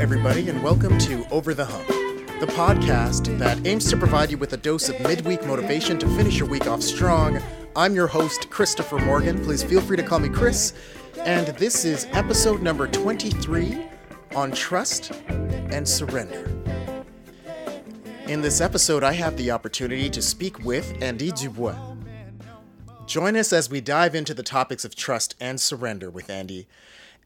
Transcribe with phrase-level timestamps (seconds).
[0.00, 1.86] everybody, and welcome to Over the Hump,
[2.38, 6.38] the podcast that aims to provide you with a dose of midweek motivation to finish
[6.38, 7.40] your week off strong.
[7.74, 9.42] I'm your host, Christopher Morgan.
[9.42, 10.74] Please feel free to call me Chris.
[11.20, 13.86] And this is episode number 23
[14.34, 16.44] on trust and surrender.
[18.28, 21.78] In this episode, I have the opportunity to speak with Andy Dubois.
[23.06, 26.66] Join us as we dive into the topics of trust and surrender with Andy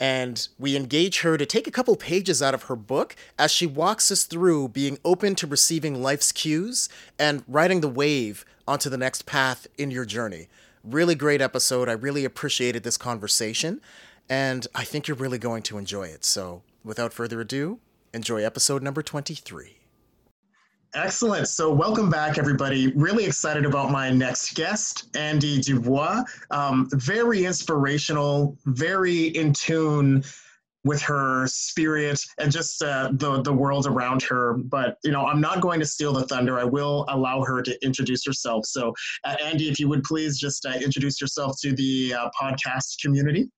[0.00, 3.66] and we engage her to take a couple pages out of her book as she
[3.66, 8.96] walks us through being open to receiving life's cues and riding the wave onto the
[8.96, 10.48] next path in your journey.
[10.82, 11.90] Really great episode.
[11.90, 13.82] I really appreciated this conversation,
[14.30, 16.24] and I think you're really going to enjoy it.
[16.24, 17.78] So, without further ado,
[18.14, 19.79] enjoy episode number 23.
[20.94, 21.46] Excellent.
[21.46, 22.92] So, welcome back, everybody.
[22.96, 26.24] Really excited about my next guest, Andy Dubois.
[26.50, 30.24] Um, very inspirational, very in tune
[30.82, 34.54] with her spirit and just uh, the the world around her.
[34.54, 36.58] But you know, I'm not going to steal the thunder.
[36.58, 38.66] I will allow her to introduce herself.
[38.66, 38.92] So,
[39.24, 43.48] uh, Andy, if you would please just uh, introduce yourself to the uh, podcast community.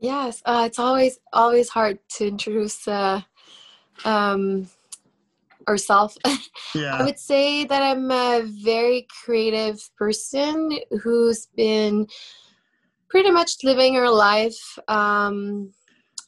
[0.00, 2.86] Yes, uh, it's always always hard to introduce.
[2.86, 3.22] Uh,
[5.68, 6.18] um, ourselves.
[6.74, 6.96] Yeah.
[6.96, 10.70] I would say that I'm a very creative person
[11.02, 12.06] who's been
[13.08, 15.72] pretty much living her life um,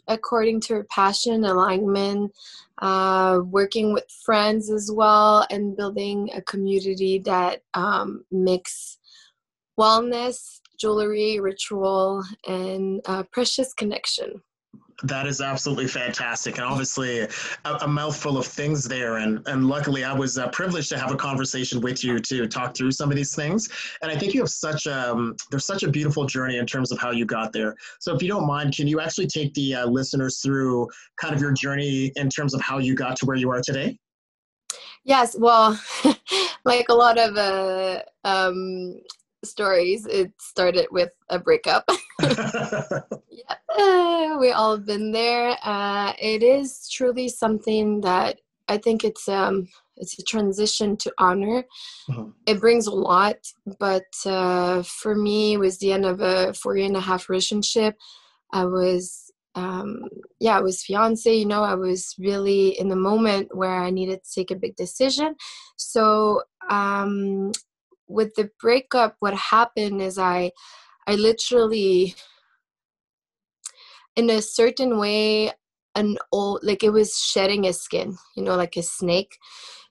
[0.09, 2.33] according to her passion, alignment,
[2.81, 8.99] uh, working with friends as well, and building a community that um, mix
[9.79, 14.43] wellness, jewelry, ritual, and uh, precious connection.
[15.03, 17.29] That is absolutely fantastic, and obviously a,
[17.65, 19.17] a, mouthful of things there.
[19.17, 22.77] And and luckily, I was uh, privileged to have a conversation with you to talk
[22.77, 23.69] through some of these things.
[24.03, 26.93] And I think you have such a um, there's such a beautiful journey in terms
[26.93, 27.75] of how you got there.
[27.99, 30.89] So if you don't mind, can you actually take the uh, listeners through
[31.21, 33.99] kind of your journey in terms of how you got to where you are today?
[35.05, 35.81] Yes, well,
[36.65, 39.01] like a lot of uh, um,
[39.45, 41.89] stories, it started with a breakup.
[42.21, 45.57] yeah, uh, we all been there.
[45.63, 51.65] Uh, it is truly something that I think it's um it's a transition to honor.
[52.09, 52.27] Uh-huh.
[52.47, 53.37] It brings a lot,
[53.79, 57.29] but uh, for me, it was the end of a four year and a half
[57.29, 57.97] relationship.
[58.53, 60.05] I was um
[60.39, 64.23] yeah i was fiance you know i was really in the moment where i needed
[64.23, 65.35] to take a big decision
[65.77, 67.51] so um
[68.11, 70.51] with the breakup what happened is i
[71.07, 72.15] i literally
[74.17, 75.53] in a certain way
[75.95, 79.37] an old like it was shedding a skin you know like a snake.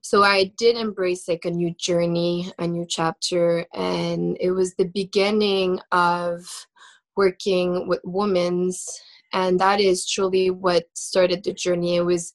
[0.01, 4.85] So i did embrace like a new journey a new chapter and it was the
[4.85, 6.67] beginning of
[7.15, 9.01] working with women's
[9.33, 11.95] and that is truly what started the journey.
[11.97, 12.33] It was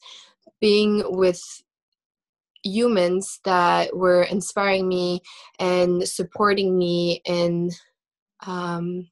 [0.61, 1.43] being with
[2.65, 5.21] humans that were inspiring me
[5.59, 7.73] and supporting me and
[8.47, 9.09] um,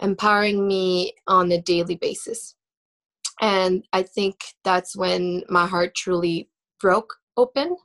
[0.00, 2.54] empowering me on a daily basis.
[3.40, 6.48] And I think that's when my heart truly
[6.80, 7.76] broke open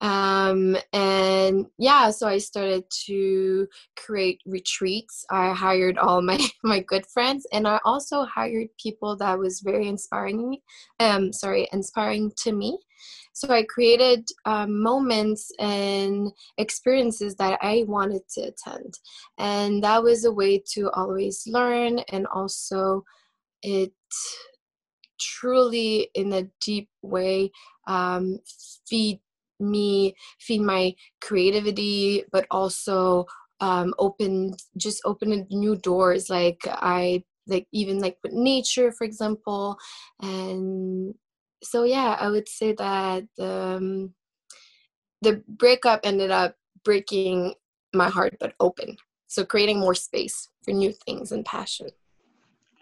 [0.00, 5.24] um, and yeah so i started to create retreats.
[5.30, 9.88] I hired all my my good friends and i also hired people that was very
[9.88, 10.58] inspiring
[11.00, 12.78] um sorry inspiring to me.
[13.32, 18.94] So i created um, moments and experiences that i wanted to attend.
[19.38, 23.04] And that was a way to always learn and also
[23.62, 23.92] it
[25.18, 27.50] truly in a deep way
[27.86, 28.38] um,
[28.88, 29.20] feed
[29.60, 33.24] me feed my creativity but also
[33.60, 36.28] um open just open new doors.
[36.28, 39.78] Like i like even like with nature for example.
[40.20, 41.14] And
[41.62, 44.12] so yeah i would say that um
[45.22, 47.54] the breakup ended up breaking
[47.94, 48.96] my heart but open.
[49.26, 51.88] So creating more space for new things and passion.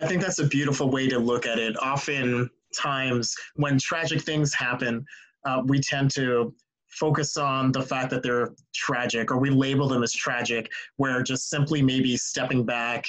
[0.01, 1.77] I think that's a beautiful way to look at it.
[1.81, 5.07] Often times when tragic things happen
[5.47, 6.55] uh, we tend to
[6.99, 11.49] focus on the fact that they're tragic or we label them as tragic, where just
[11.49, 13.07] simply maybe stepping back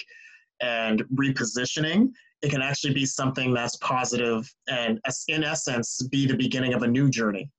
[0.62, 2.12] and repositioning,
[2.42, 6.88] it can actually be something that's positive and, in essence, be the beginning of a
[6.88, 7.50] new journey.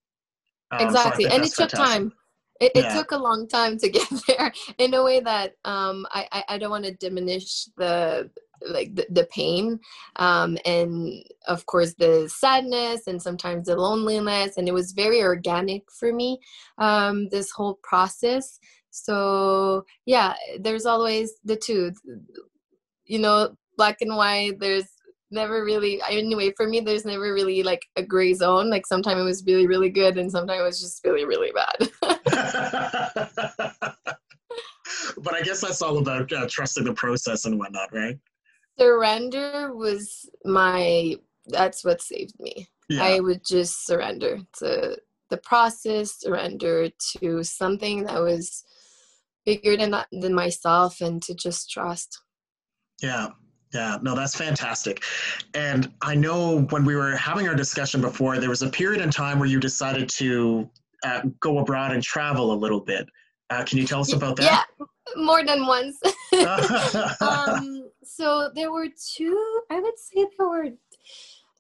[0.71, 1.25] Um, exactly.
[1.25, 2.13] So and it took time.
[2.61, 6.27] It, it took a long time to get there in a way that um, I,
[6.33, 8.31] I, I don't want to diminish the
[8.67, 9.79] like the, the pain
[10.17, 11.13] um, and
[11.47, 16.39] of course the sadness and sometimes the loneliness and it was very organic for me
[16.79, 18.59] um, this whole process.
[18.91, 21.93] So yeah there's always the two
[23.05, 24.96] you know black and white there's
[25.37, 28.69] never really anyway for me there's never really like a gray zone.
[28.69, 31.89] Like sometimes it was really really good and sometimes it was just really really bad.
[35.19, 38.19] But i guess that's all about uh, trusting the process and whatnot right?
[38.79, 41.17] Surrender was my
[41.47, 42.69] that's what saved me.
[42.89, 43.05] Yeah.
[43.05, 44.99] i would just surrender to
[45.31, 46.89] the process surrender
[47.19, 48.65] to something that was
[49.45, 52.21] bigger than than myself and to just trust.
[53.03, 53.29] Yeah
[53.73, 55.03] yeah, no, that's fantastic.
[55.55, 59.11] And I know when we were having our discussion before, there was a period in
[59.11, 60.69] time where you decided to
[61.05, 63.07] uh, go abroad and travel a little bit.
[63.51, 64.67] Uh, can you tell us about that?
[64.79, 64.87] Yeah,
[65.17, 66.01] more than once.
[67.21, 69.63] um, so there were two.
[69.71, 70.69] I would say there were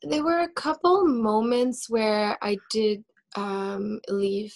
[0.03, 3.05] there were a couple moments where I did
[3.37, 4.55] um, leave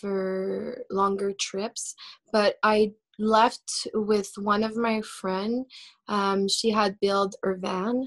[0.00, 1.94] for longer trips,
[2.32, 5.66] but I left with one of my friend.
[6.08, 8.06] Um, she had built her van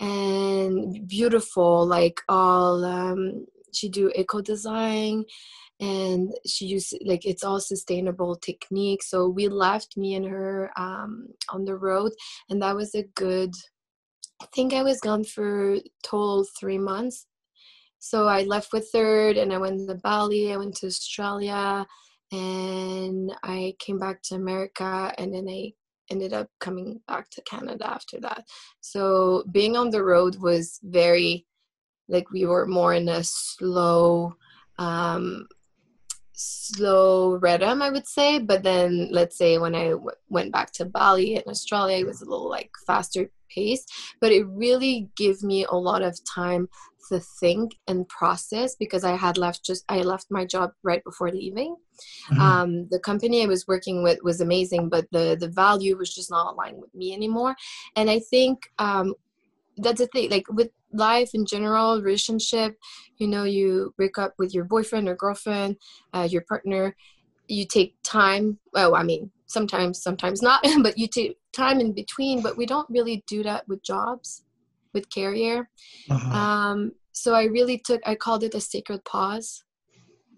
[0.00, 5.24] and beautiful, like all um, she do eco design
[5.80, 11.28] and she used like it's all sustainable technique so we left me and her um,
[11.50, 12.12] on the road
[12.50, 13.54] and that was a good
[14.42, 17.26] i think i was gone for total three months
[17.98, 21.86] so i left with third and i went to bali i went to australia
[22.32, 25.72] and I came back to America and then I
[26.10, 28.44] ended up coming back to Canada after that.
[28.80, 31.46] So being on the road was very
[32.08, 34.34] like we were more in a slow
[34.78, 35.46] um
[36.40, 40.84] slow rhythm i would say but then let's say when I w- went back to
[40.84, 43.84] bali in australia it was a little like faster pace
[44.20, 46.68] but it really gave me a lot of time
[47.08, 51.30] to think and process because I had left just I left my job right before
[51.30, 51.76] leaving.
[52.30, 52.40] Mm-hmm.
[52.40, 56.30] Um, the company I was working with was amazing, but the the value was just
[56.30, 57.56] not aligned with me anymore.
[57.96, 59.14] And I think um,
[59.76, 60.30] that's the thing.
[60.30, 62.76] Like with life in general, relationship,
[63.16, 65.76] you know, you break up with your boyfriend or girlfriend,
[66.12, 66.96] uh, your partner.
[67.48, 68.58] You take time.
[68.72, 72.42] Well, I mean, sometimes, sometimes not, but you take time in between.
[72.42, 74.44] But we don't really do that with jobs
[74.94, 75.68] with career.
[76.10, 76.36] Uh-huh.
[76.36, 79.64] Um, so I really took, I called it a sacred pause.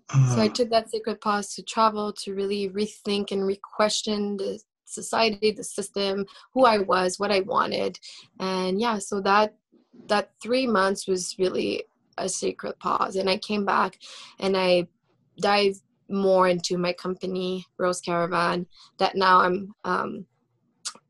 [0.09, 0.35] Uh-huh.
[0.35, 0.55] So I uh-huh.
[0.55, 4.61] took that sacred pause to travel, to really rethink and re-question the
[4.91, 7.99] society, the system, who I was, what I wanted,
[8.41, 8.99] and yeah.
[8.99, 9.55] So that
[10.07, 11.85] that three months was really
[12.19, 13.99] a sacred pause, and I came back
[14.39, 14.89] and I
[15.41, 18.67] dived more into my company, Rose Caravan.
[18.99, 20.27] That now I'm um,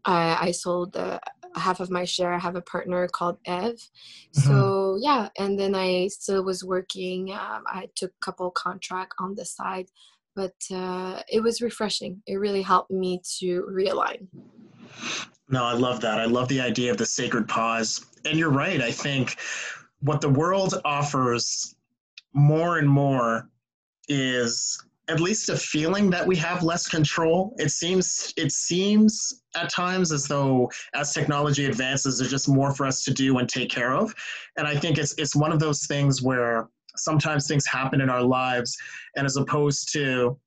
[0.05, 1.21] I, I sold the
[1.57, 2.33] half of my share.
[2.33, 3.75] I have a partner called Ev.
[3.75, 4.41] Mm-hmm.
[4.41, 7.33] So yeah, and then I still was working.
[7.33, 9.87] Um, I took a couple contract on the side,
[10.37, 12.23] but uh, it was refreshing.
[12.27, 14.29] It really helped me to realign.
[15.49, 16.21] No, I love that.
[16.21, 18.05] I love the idea of the sacred pause.
[18.25, 18.81] And you're right.
[18.81, 19.37] I think
[20.01, 21.75] what the world offers
[22.33, 23.49] more and more
[24.09, 27.55] is at least a feeling that we have less control.
[27.59, 32.87] It seems it seems at times as though as technology advances, there's just more for
[32.87, 34.15] us to do and take care of.
[34.57, 38.23] And I think it's it's one of those things where sometimes things happen in our
[38.23, 38.77] lives,
[39.17, 40.39] and as opposed to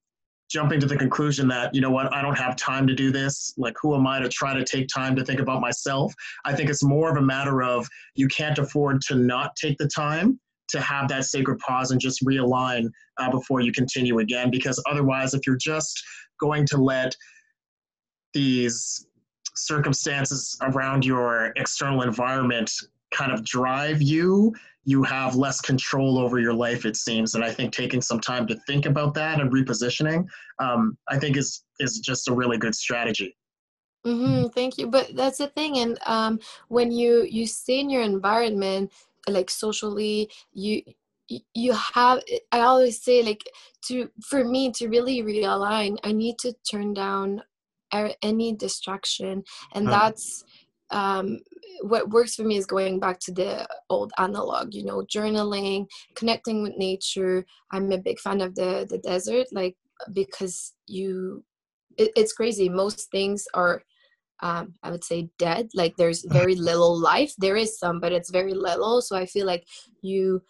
[0.50, 3.54] jumping to the conclusion that you know what i don't have time to do this
[3.56, 6.12] like who am i to try to take time to think about myself
[6.44, 9.88] i think it's more of a matter of you can't afford to not take the
[9.88, 14.50] time to have that sacred pause and just realign uh, before you continue again.
[14.50, 16.02] Because otherwise, if you're just
[16.40, 17.14] going to let
[18.32, 19.06] these
[19.54, 22.70] circumstances around your external environment
[23.12, 24.52] kind of drive you,
[24.84, 27.34] you have less control over your life, it seems.
[27.34, 30.26] And I think taking some time to think about that and repositioning,
[30.58, 33.36] um, I think is is just a really good strategy.
[34.06, 34.86] Mm-hmm, thank you.
[34.86, 36.38] But that's the thing, and um,
[36.68, 38.92] when you you stay in your environment,
[39.28, 40.82] like socially you
[41.54, 42.20] you have
[42.52, 43.42] i always say like
[43.82, 47.42] to for me to really realign i need to turn down
[48.22, 50.44] any distraction and that's
[50.90, 51.40] um,
[51.82, 56.62] what works for me is going back to the old analog you know journaling connecting
[56.62, 59.76] with nature i'm a big fan of the the desert like
[60.12, 61.44] because you
[61.96, 63.82] it, it's crazy most things are
[64.40, 65.68] um, I would say dead.
[65.74, 67.32] Like there's very little life.
[67.38, 69.00] There is some, but it's very little.
[69.00, 69.64] So I feel like
[70.02, 70.42] you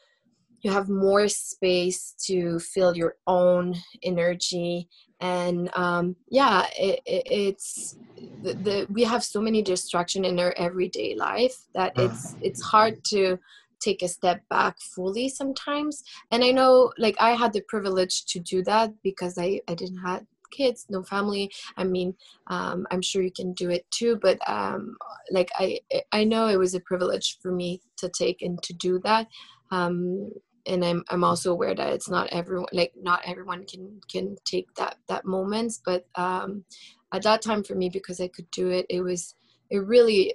[0.65, 4.89] you have more space to feel your own energy.
[5.21, 7.97] And um, yeah it, it, it's
[8.43, 12.95] the, the, we have so many distraction in our everyday life that it's it's hard
[13.11, 13.39] to
[13.81, 16.03] take a step back fully sometimes.
[16.31, 19.99] And i know like i had the privilege to do that because i i didn't
[19.99, 21.51] have kids no family.
[21.77, 22.15] I mean
[22.47, 24.97] um, i'm sure you can do it too but um,
[25.31, 25.79] like i
[26.13, 29.27] i know it was a privilege for me to take and to do that.
[29.71, 30.31] Um,
[30.67, 34.73] and I'm I'm also aware that it's not everyone like not everyone can can take
[34.75, 36.65] that that moments but um
[37.13, 39.35] at that time for me because I could do it it was
[39.71, 40.35] it really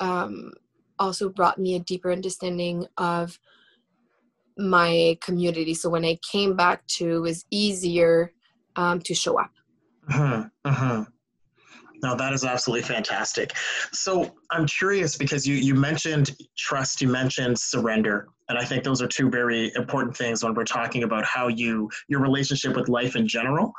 [0.00, 0.52] um
[0.98, 3.38] also brought me a deeper understanding of
[4.58, 8.32] my community so when I came back to it was easier
[8.76, 9.50] um to show up
[10.08, 11.04] uh-huh, uh-huh.
[12.02, 13.52] No, that is absolutely fantastic.
[13.92, 19.02] So I'm curious because you you mentioned trust, you mentioned surrender, and I think those
[19.02, 23.16] are two very important things when we're talking about how you your relationship with life
[23.16, 23.72] in general.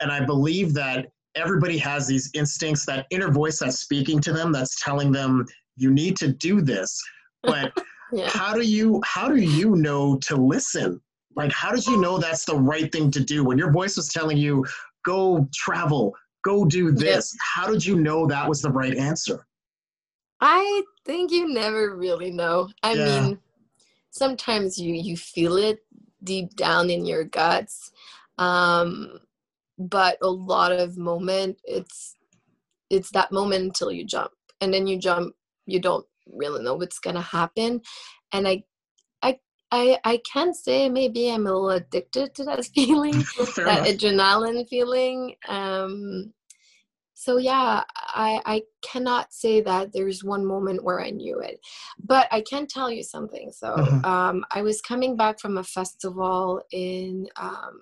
[0.00, 4.52] And I believe that everybody has these instincts, that inner voice that's speaking to them,
[4.52, 5.44] that's telling them
[5.76, 7.00] you need to do this.
[7.42, 7.72] But
[8.12, 8.28] yeah.
[8.28, 11.00] how do you how do you know to listen?
[11.36, 14.08] Like how did you know that's the right thing to do when your voice was
[14.08, 14.64] telling you
[15.04, 16.12] go travel,
[16.44, 17.36] go do this.
[17.54, 19.46] How did you know that was the right answer?
[20.40, 22.68] I think you never really know.
[22.82, 23.20] I yeah.
[23.20, 23.38] mean,
[24.16, 25.78] sometimes you you feel it
[26.22, 27.92] deep down in your guts.
[28.38, 29.20] Um
[29.78, 32.16] but a lot of moment it's
[32.90, 34.30] it's that moment until you jump
[34.60, 35.34] and then you jump
[35.66, 37.80] you don't really know what's gonna happen
[38.32, 38.62] and i
[39.22, 39.38] i
[39.70, 45.34] i, I can say maybe i'm a little addicted to that feeling that adrenaline feeling
[45.48, 46.32] um
[47.26, 47.82] so yeah
[48.14, 51.58] i i cannot say that there's one moment where i knew it
[51.98, 54.04] but i can tell you something so mm-hmm.
[54.04, 57.80] um, i was coming back from a festival in um,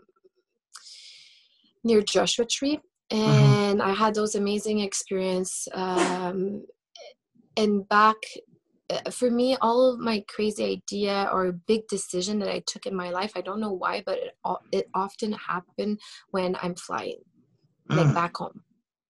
[1.85, 2.79] near joshua tree
[3.13, 3.23] mm-hmm.
[3.23, 3.91] and mm-hmm.
[3.91, 6.65] i had those amazing experience um,
[7.59, 8.17] and back
[8.89, 12.97] uh, for me all of my crazy idea or big decision that i took in
[12.97, 14.33] my life i don't know why but it,
[14.73, 17.21] it often happened when i'm flying
[17.91, 18.15] like mm.
[18.15, 18.64] back home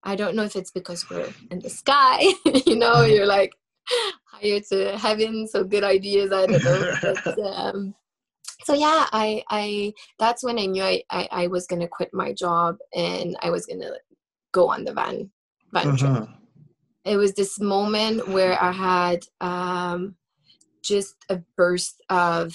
[0.05, 2.21] I don't know if it's because we're in the sky,
[2.67, 3.13] you know, mm-hmm.
[3.13, 3.55] you're like
[4.27, 6.33] higher to heaven, so good ideas.
[6.33, 7.15] I don't know.
[7.25, 7.95] But, um,
[8.65, 12.33] so yeah, I, I that's when I knew I, I, I, was gonna quit my
[12.33, 13.91] job and I was gonna
[14.53, 15.31] go on the van
[15.73, 15.97] van uh-huh.
[15.97, 16.29] trip.
[17.05, 20.17] It was this moment where I had um,
[20.83, 22.55] just a burst of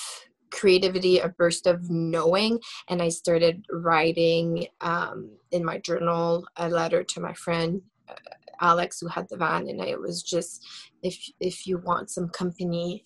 [0.51, 7.03] creativity, a burst of knowing, and I started writing um, in my journal a letter
[7.03, 8.13] to my friend uh,
[8.61, 10.65] Alex, who had the van, and I was just,
[11.01, 13.05] if if you want some company,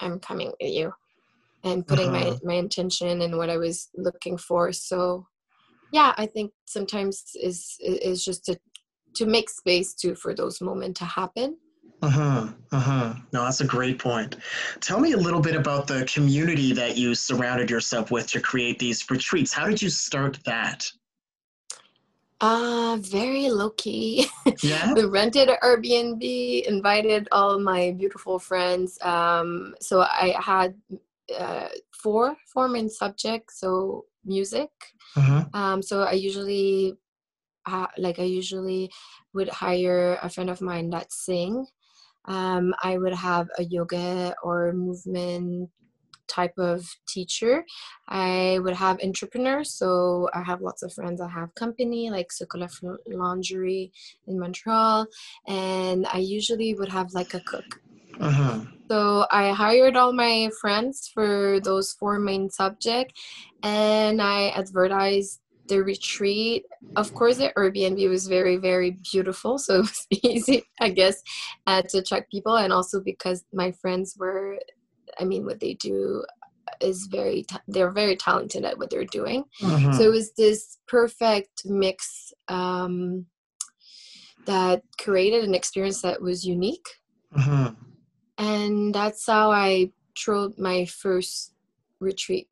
[0.00, 0.92] I'm coming with you,
[1.64, 2.36] and putting uh-huh.
[2.42, 4.72] my my intention and what I was looking for.
[4.72, 5.26] So,
[5.92, 8.58] yeah, I think sometimes is is just to
[9.14, 11.56] to make space to for those moments to happen
[12.02, 12.48] uh-huh.
[12.70, 13.14] Uh-huh.
[13.32, 14.36] No, that's a great point.
[14.80, 18.78] Tell me a little bit about the community that you surrounded yourself with to create
[18.78, 19.52] these retreats.
[19.52, 20.90] How did you start that?
[22.40, 24.26] Uh, very low key.
[24.62, 24.92] Yeah.
[24.94, 28.98] we rented an Airbnb, invited all my beautiful friends.
[29.02, 30.74] Um, so I had
[31.36, 33.58] uh, four four main subjects.
[33.60, 34.70] So music.
[35.16, 35.44] Uh-huh.
[35.52, 36.94] Um, so I usually,
[37.66, 38.90] uh, like I usually
[39.34, 41.66] would hire a friend of mine that sing
[42.28, 45.70] um, I would have a yoga or movement
[46.28, 47.64] type of teacher.
[48.06, 49.70] I would have entrepreneurs.
[49.72, 52.68] So I have lots of friends that have company like Sokola
[53.08, 53.90] Laundry
[54.26, 55.06] in Montreal.
[55.46, 57.80] And I usually would have like a cook.
[58.20, 58.60] Uh-huh.
[58.90, 63.14] So I hired all my friends for those four main subjects
[63.62, 66.64] and I advertised the retreat
[66.96, 71.22] of course the airbnb was very very beautiful so it was easy i guess
[71.66, 74.58] uh, to attract people and also because my friends were
[75.20, 76.24] i mean what they do
[76.80, 79.92] is very they're very talented at what they're doing mm-hmm.
[79.92, 83.26] so it was this perfect mix um,
[84.46, 86.88] that created an experience that was unique
[87.36, 87.74] mm-hmm.
[88.38, 91.54] and that's how i threw my first
[92.00, 92.48] retreat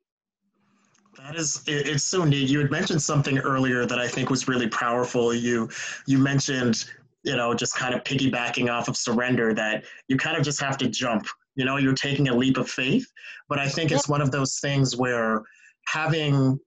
[1.23, 2.49] that is, it, it's so neat.
[2.49, 5.33] You had mentioned something earlier that I think was really powerful.
[5.33, 5.69] You,
[6.05, 6.85] you mentioned,
[7.23, 10.77] you know, just kind of piggybacking off of surrender that you kind of just have
[10.77, 11.27] to jump.
[11.55, 13.05] You know, you're taking a leap of faith.
[13.49, 15.43] But I think it's one of those things where
[15.87, 16.59] having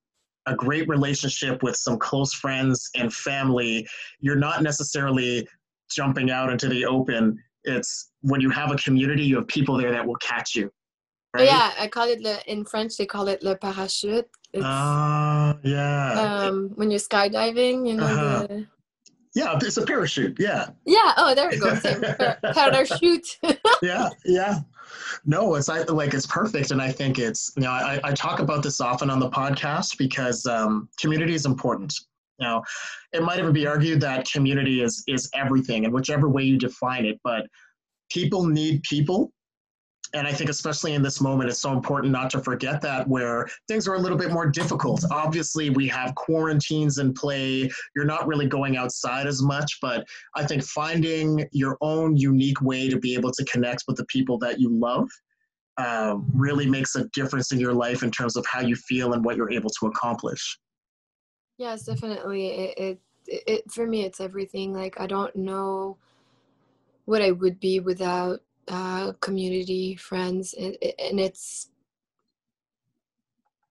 [0.47, 3.87] a great relationship with some close friends and family,
[4.21, 5.47] you're not necessarily
[5.90, 7.38] jumping out into the open.
[7.64, 10.71] It's when you have a community, you have people there that will catch you.
[11.35, 11.47] Right?
[11.47, 12.97] Yeah, I call it the in French.
[12.97, 14.28] They call it le parachute.
[14.61, 16.12] Ah, uh, yeah.
[16.21, 18.04] Um, when you're skydiving, you know.
[18.04, 18.47] Uh-huh.
[18.47, 18.66] The...
[19.35, 20.37] Yeah, it's a parachute.
[20.40, 20.71] Yeah.
[20.85, 21.12] Yeah.
[21.16, 21.75] Oh, there we go.
[21.76, 22.02] Same.
[22.42, 23.38] parachute.
[23.83, 24.59] yeah, yeah.
[25.25, 28.40] No, it's I, like it's perfect, and I think it's you know I, I talk
[28.40, 31.95] about this often on the podcast because um, community is important.
[32.40, 32.62] Now,
[33.12, 37.04] it might even be argued that community is is everything, in whichever way you define
[37.04, 37.21] it.
[37.23, 37.47] But
[38.11, 39.33] people need people,
[40.12, 43.49] and I think especially in this moment, it's so important not to forget that where
[43.69, 45.05] things are a little bit more difficult.
[45.11, 47.71] Obviously, we have quarantines in play.
[47.95, 52.88] You're not really going outside as much, but I think finding your own unique way
[52.88, 55.09] to be able to connect with the people that you love
[55.79, 59.25] uh, really makes a difference in your life in terms of how you feel and
[59.25, 60.59] what you're able to accomplish.
[61.57, 62.49] Yes, definitely.
[62.49, 64.73] It, it, it for me, it's everything.
[64.75, 65.99] Like I don't know
[67.05, 68.40] what I would be without
[68.71, 71.69] uh, community, friends, and, and it's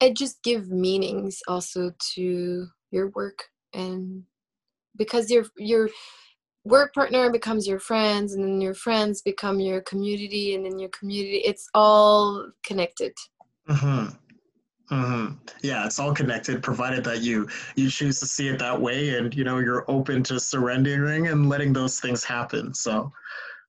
[0.01, 4.23] it just give meanings also to your work and
[4.95, 5.89] because your your
[6.65, 10.89] work partner becomes your friends and then your friends become your community and then your
[10.89, 13.13] community it's all connected
[13.69, 14.07] mm-hmm.
[14.93, 15.33] Mm-hmm.
[15.61, 19.33] yeah it's all connected provided that you you choose to see it that way and
[19.35, 23.11] you know you're open to surrendering and letting those things happen so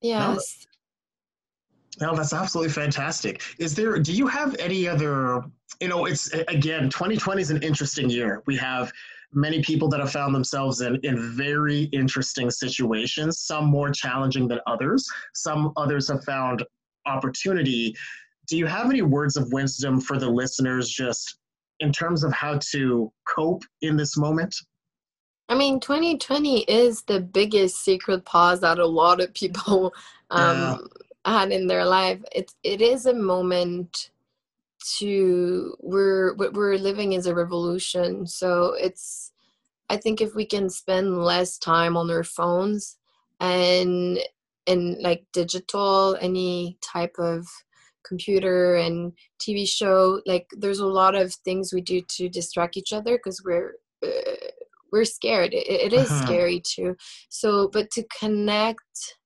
[0.01, 0.65] yes
[1.99, 5.43] no, no that's absolutely fantastic is there do you have any other
[5.79, 8.91] you know it's again 2020 is an interesting year we have
[9.33, 14.59] many people that have found themselves in, in very interesting situations, some more challenging than
[14.67, 15.07] others.
[15.33, 16.63] Some others have found
[17.05, 17.95] opportunity.
[18.47, 21.37] Do you have any words of wisdom for the listeners just
[21.79, 24.55] in terms of how to cope in this moment?
[25.49, 29.93] I mean, 2020 is the biggest secret pause that a lot of people
[30.29, 30.77] um, yeah.
[31.25, 32.21] Had in their life.
[32.31, 34.11] It, it is a moment
[34.97, 39.31] to we're what we're living is a revolution so it's
[39.89, 42.97] i think if we can spend less time on our phones
[43.39, 44.19] and
[44.67, 47.47] and like digital any type of
[48.05, 52.93] computer and tv show like there's a lot of things we do to distract each
[52.93, 54.47] other because we're uh,
[54.91, 56.25] we're scared it, it is uh-huh.
[56.25, 56.95] scary too
[57.29, 59.17] so but to connect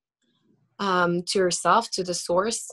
[0.79, 2.70] um to yourself to the source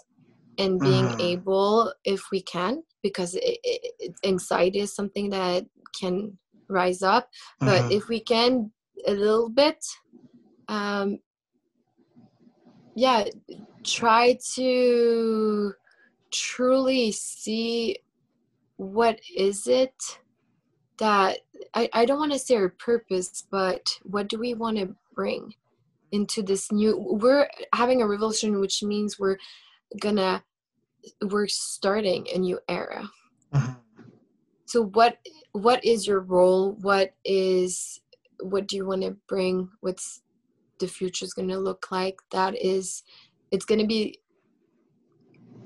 [0.59, 5.65] and being uh able if we can because it, it, anxiety is something that
[5.99, 6.37] can
[6.69, 7.29] rise up
[7.61, 7.93] but mm-hmm.
[7.93, 8.71] if we can
[9.07, 9.85] a little bit
[10.69, 11.19] um
[12.95, 13.25] yeah
[13.85, 15.73] try to
[16.31, 17.97] truly see
[18.77, 19.95] what is it
[20.99, 21.39] that
[21.75, 25.53] i, I don't want to say our purpose but what do we want to bring
[26.13, 29.39] into this new we're having a revolution which means we're
[30.01, 30.43] gonna
[31.31, 33.09] we're starting a new era.
[33.53, 33.75] Uh-huh.
[34.65, 35.19] so what
[35.53, 36.73] what is your role?
[36.81, 38.01] What is
[38.41, 39.69] what do you want to bring?
[39.81, 40.23] What's
[40.81, 42.17] the future is going to look like?
[42.31, 43.03] That is
[43.51, 44.19] it's going to be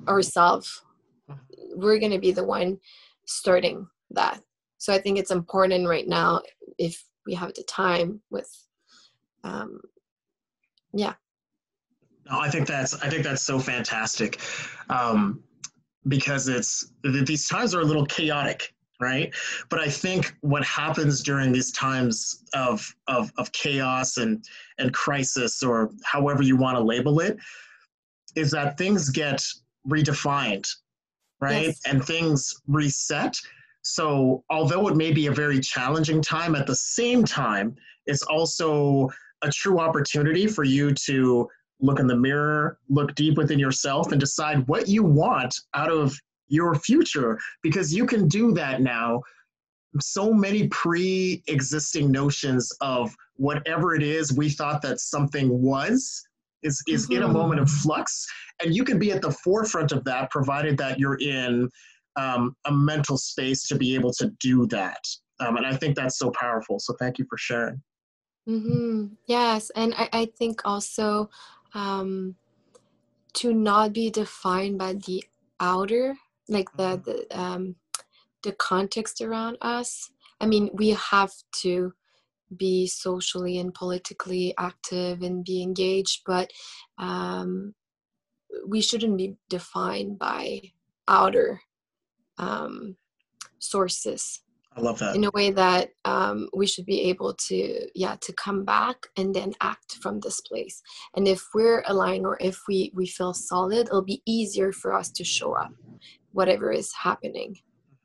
[0.09, 0.82] ourselves
[1.28, 1.38] uh-huh.
[1.76, 2.78] we're going to be the one
[3.26, 4.40] starting that.
[4.78, 6.42] So i think it's important right now
[6.78, 8.48] if we have the time with
[9.42, 9.80] um
[10.96, 11.14] yeah
[12.30, 14.40] no, I think that's I think that's so fantastic,
[14.88, 15.42] um,
[16.09, 19.35] because it's these times are a little chaotic, right?
[19.68, 24.44] But I think what happens during these times of of, of chaos and
[24.78, 27.38] and crisis, or however you want to label it,
[28.35, 29.44] is that things get
[29.88, 30.68] redefined,
[31.40, 31.66] right?
[31.66, 31.80] Yes.
[31.87, 33.37] And things reset.
[33.82, 39.11] So although it may be a very challenging time, at the same time, it's also
[39.42, 41.49] a true opportunity for you to
[41.81, 46.16] look in the mirror, look deep within yourself, and decide what you want out of
[46.49, 49.20] your future because you can do that now.
[50.01, 56.22] So many pre existing notions of whatever it is we thought that something was
[56.62, 57.16] is, is mm-hmm.
[57.16, 57.37] in a mm-hmm.
[57.37, 58.27] moment of flux.
[58.62, 61.70] And you can be at the forefront of that provided that you're in
[62.16, 65.01] um, a mental space to be able to do that.
[65.40, 66.79] Um, and I think that's so powerful.
[66.79, 67.83] So thank you for sharing.
[68.48, 69.06] Mm-hmm.
[69.26, 69.70] Yes.
[69.70, 71.30] And I, I think also
[71.74, 72.37] um,
[73.35, 75.24] to not be defined by the
[75.61, 76.16] outer,
[76.48, 77.11] like the mm-hmm.
[77.11, 77.76] the um,
[78.42, 80.11] the context around us.
[80.40, 81.32] I mean, we have
[81.62, 81.92] to
[82.56, 86.52] be socially and politically active and be engaged, but
[86.98, 87.74] um,
[88.66, 90.61] we shouldn't be defined by
[91.09, 91.61] outer
[92.38, 92.96] um,
[93.59, 94.42] sources.
[94.76, 95.16] I love that.
[95.16, 99.34] In a way that um, we should be able to, yeah, to come back and
[99.34, 100.82] then act from this place.
[101.14, 105.10] And if we're aligned or if we we feel solid, it'll be easier for us
[105.12, 105.72] to show up,
[106.32, 107.56] whatever is happening.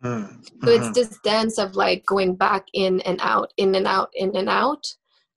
[0.01, 0.65] Mm-hmm.
[0.65, 0.93] So it's mm-hmm.
[0.93, 4.87] this dance of like going back in and out, in and out, in and out.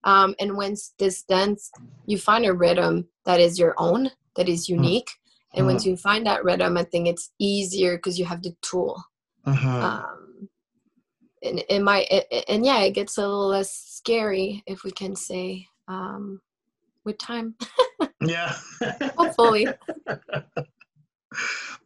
[0.05, 1.71] Um, and once this dance,
[2.07, 4.83] you find a rhythm that is your own, that is mm-hmm.
[4.83, 5.09] unique.
[5.09, 5.59] Mm-hmm.
[5.59, 9.03] And once you find that rhythm, I think it's easier because you have the tool.
[9.47, 9.69] Mm-hmm.
[9.69, 10.24] Um,
[11.45, 15.15] and it might it, and yeah it gets a little less scary if we can
[15.15, 16.41] say um
[17.05, 17.55] with time.
[18.27, 18.55] Yeah.
[19.17, 19.69] Hopefully.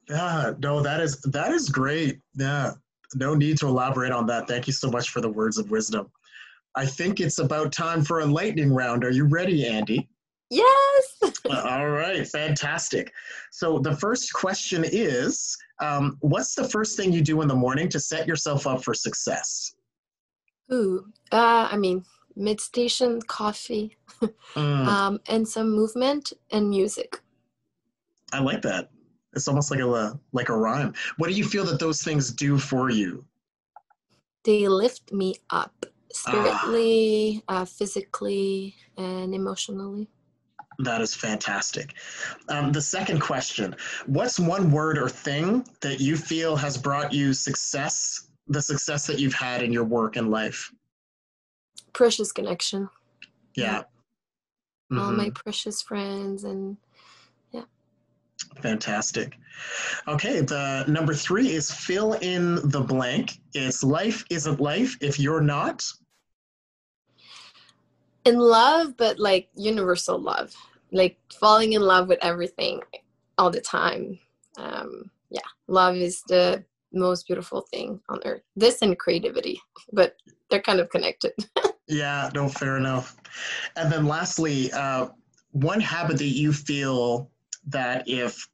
[0.09, 2.21] Yeah no that is that is great.
[2.35, 2.73] Yeah
[3.15, 4.47] no need to elaborate on that.
[4.47, 6.11] Thank you so much for the words of wisdom.
[6.75, 9.05] I think it's about time for a lightning round.
[9.05, 10.09] Are you ready andy
[10.51, 11.17] yes.
[11.51, 13.13] All right fantastic.
[13.51, 17.89] So the first question is um, what's the first thing you do in the morning
[17.91, 19.75] to set yourself up for success?
[20.73, 22.05] Ooh, uh, I mean,
[22.37, 24.27] meditation, coffee, Mm,
[24.87, 27.21] um, and some movement and music.
[28.33, 28.91] i like that.
[29.35, 30.93] It's almost like a like a rhyme.
[31.19, 33.25] What do you feel that those things do for you?
[34.45, 40.09] They lift me up spiritually, uh, physically, and emotionally.
[40.81, 41.95] That is fantastic.
[42.49, 43.75] Um, the second question
[44.07, 49.19] What's one word or thing that you feel has brought you success, the success that
[49.19, 50.73] you've had in your work and life?
[51.93, 52.89] Precious connection.
[53.55, 53.83] Yeah.
[54.93, 55.17] All Mhm.
[55.17, 56.77] my precious friends and
[57.51, 57.65] yeah.
[58.63, 59.37] Fantastic.
[60.07, 63.41] Okay, the number three is fill in the blank.
[63.53, 65.85] It's life isn't life if you're not.
[68.29, 70.55] In love, but like universal love,
[70.93, 72.81] like falling in love with everything
[73.39, 74.19] all the time.
[74.57, 78.43] Um, yeah, love is the most beautiful thing on earth.
[78.55, 79.61] This and creativity,
[79.93, 80.17] but
[80.51, 81.33] they're kind of connected.
[81.91, 83.17] Yeah, no, fair enough.
[83.77, 85.09] And then lastly, uh,
[85.53, 87.31] one habit that you feel
[87.69, 88.47] that if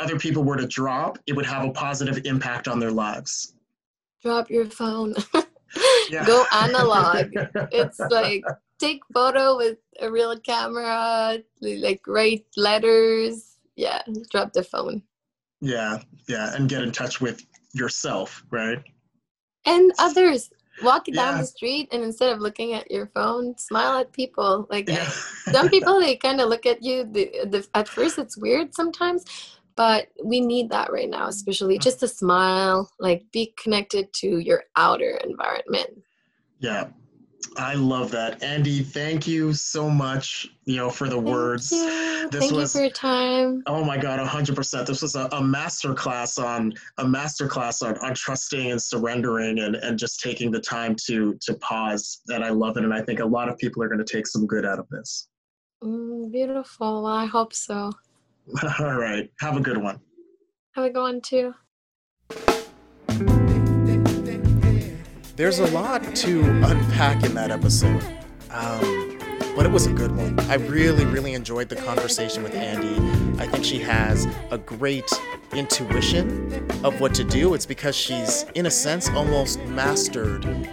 [0.00, 3.54] other people were to drop, it would have a positive impact on their lives.
[4.22, 5.14] Drop your phone.
[6.10, 6.24] Yeah.
[6.24, 7.26] Go analog.
[7.72, 8.44] it's like
[8.78, 13.56] take photo with a real camera, like write letters.
[13.76, 15.02] Yeah, drop the phone.
[15.60, 18.78] yeah, yeah, and get in touch with yourself, right?
[19.66, 20.50] And others.
[20.82, 24.66] Walk down the street and instead of looking at your phone, smile at people.
[24.70, 25.08] Like Yeah.
[25.52, 27.04] some people, they kind of look at you.
[27.04, 29.24] The, the, at first, it's weird sometimes,
[29.76, 32.90] but we need that right now, especially just a smile.
[32.98, 36.02] Like be connected to your outer environment.
[36.58, 36.88] yeah.
[37.56, 38.42] I love that.
[38.42, 41.70] Andy, thank you so much, you know, for the words.
[41.70, 42.28] Thank you.
[42.30, 43.62] This Thank you was- for your time.
[43.66, 44.86] Oh my God, hundred percent.
[44.86, 49.58] This was a, a master class on a master class on, on trusting and surrendering
[49.58, 52.22] and, and just taking the time to to pause.
[52.28, 52.84] And I love it.
[52.84, 54.88] And I think a lot of people are going to take some good out of
[54.88, 55.28] this.
[55.82, 57.02] Mm, beautiful.
[57.02, 57.92] Well, I hope so.
[58.80, 59.30] All right.
[59.40, 60.00] Have a good one.
[60.72, 61.54] Have a good one too.
[65.36, 68.04] There's a lot to unpack in that episode.
[68.50, 69.18] Um,
[69.56, 70.38] but it was a good one.
[70.48, 72.94] I really, really enjoyed the conversation with Andy.
[73.42, 75.10] I think she has a great
[75.52, 77.54] intuition of what to do.
[77.54, 80.68] It's because she's, in a sense, almost mastered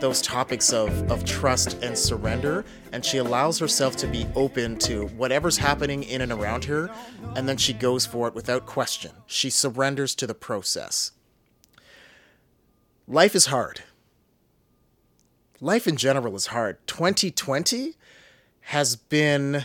[0.00, 5.08] those topics of, of trust and surrender, and she allows herself to be open to
[5.08, 6.90] whatever's happening in and around her,
[7.36, 9.12] and then she goes for it without question.
[9.26, 11.12] She surrenders to the process.
[13.06, 13.82] Life is hard.
[15.60, 16.78] Life in general is hard.
[16.86, 17.94] 2020
[18.62, 19.64] has been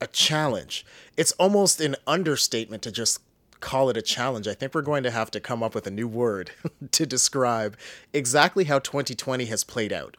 [0.00, 0.84] a challenge.
[1.16, 3.20] It's almost an understatement to just
[3.60, 4.48] call it a challenge.
[4.48, 6.50] I think we're going to have to come up with a new word
[6.90, 7.76] to describe
[8.12, 10.16] exactly how 2020 has played out.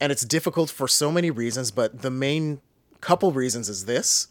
[0.00, 2.60] And it's difficult for so many reasons, but the main
[3.00, 4.28] couple reasons is this.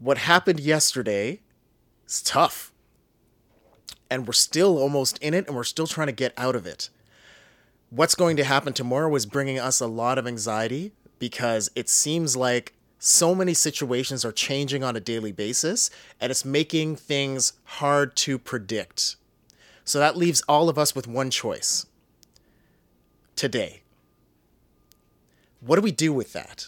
[0.00, 1.40] What happened yesterday
[2.06, 2.72] is tough.
[4.10, 6.90] And we're still almost in it and we're still trying to get out of it.
[7.94, 12.36] What's going to happen tomorrow is bringing us a lot of anxiety because it seems
[12.36, 18.16] like so many situations are changing on a daily basis and it's making things hard
[18.16, 19.14] to predict.
[19.84, 21.86] So that leaves all of us with one choice
[23.36, 23.82] today.
[25.60, 26.66] What do we do with that?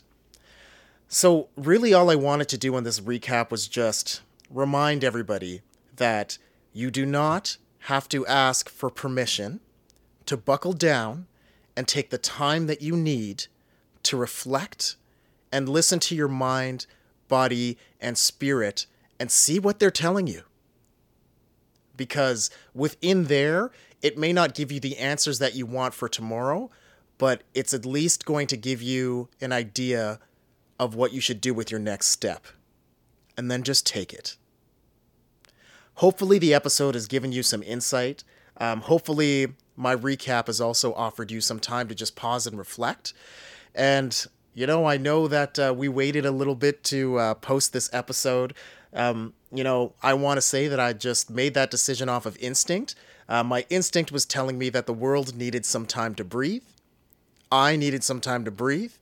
[1.09, 5.62] So, really, all I wanted to do on this recap was just remind everybody
[5.97, 6.39] that
[6.73, 9.59] you do not have to ask for permission
[10.27, 11.27] to buckle down
[11.77, 13.47] and take the time that you need
[14.03, 14.97] to reflect
[15.53, 16.87] and listen to your mind,
[17.29, 18.87] body, and spirit
[19.19, 20.43] and see what they're telling you.
[21.97, 23.71] Because within there,
[24.03, 26.71] it may not give you the answers that you want for tomorrow,
[27.19, 30.21] but it's at least going to give you an idea
[30.79, 32.47] of what you should do with your next step.
[33.39, 34.37] And then just take it.
[35.95, 38.23] Hopefully, the episode has given you some insight.
[38.59, 43.12] Um, hopefully, my recap has also offered you some time to just pause and reflect.
[43.75, 47.73] And, you know, I know that uh, we waited a little bit to uh, post
[47.73, 48.55] this episode.
[48.93, 52.37] Um, you know, I want to say that I just made that decision off of
[52.39, 52.95] instinct.
[53.29, 56.62] Uh, my instinct was telling me that the world needed some time to breathe.
[57.53, 58.93] I needed some time to breathe.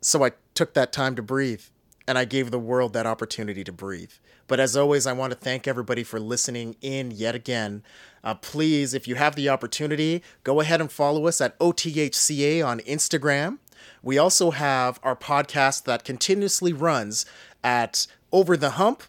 [0.00, 1.62] So I took that time to breathe
[2.08, 4.12] and I gave the world that opportunity to breathe.
[4.46, 7.82] But as always, I want to thank everybody for listening in yet again.
[8.24, 12.80] Uh, please, if you have the opportunity, go ahead and follow us at OTHCA on
[12.80, 13.58] Instagram.
[14.02, 17.26] We also have our podcast that continuously runs
[17.62, 19.02] at Over the Hump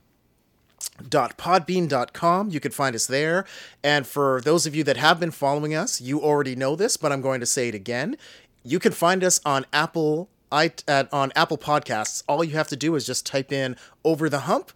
[1.10, 3.46] podbean.com you can find us there
[3.84, 7.12] and for those of you that have been following us you already know this but
[7.12, 8.16] i'm going to say it again
[8.64, 12.76] you can find us on apple I, at, on apple podcasts all you have to
[12.76, 14.72] do is just type in over the hump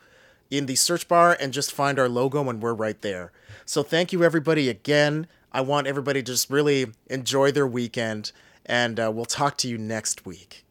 [0.50, 3.32] in the search bar and just find our logo and we're right there.
[3.66, 5.28] So thank you everybody again.
[5.52, 8.32] I want everybody to just really enjoy their weekend
[8.66, 10.66] and uh, we'll talk to you next week.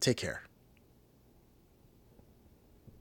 [0.00, 0.41] Take care